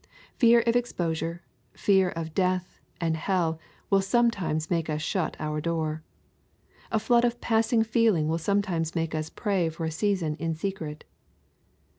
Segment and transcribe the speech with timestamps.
[0.33, 1.43] Fear of exposure,
[1.73, 3.59] fear of death and hell,
[3.91, 6.01] will sometimes make us shut our door.
[6.91, 11.03] A flood of passing feeling will sometimes make us pray for a season in secret.